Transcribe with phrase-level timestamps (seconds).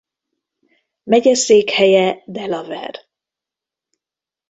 [1.03, 3.07] Megyeszékhelye Delaware.